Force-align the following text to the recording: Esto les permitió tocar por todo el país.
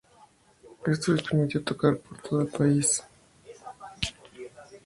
Esto 0.87 1.13
les 1.13 1.21
permitió 1.21 1.61
tocar 1.63 1.95
por 1.97 2.17
todo 2.23 2.41
el 2.41 2.47
país. 2.47 3.03